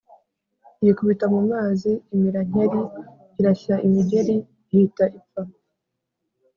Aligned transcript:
yikubita 0.83 1.25
mu 1.33 1.41
mazi, 1.51 1.91
imira 2.13 2.39
nkeri, 2.47 2.81
irashya 3.39 3.75
imigeri, 3.87 4.35
ihita 4.71 5.05
ipfa 5.17 5.41